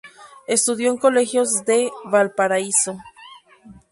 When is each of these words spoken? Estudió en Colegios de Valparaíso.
Estudió 0.47 0.89
en 0.89 0.97
Colegios 0.97 1.63
de 1.63 1.91
Valparaíso. 2.05 2.97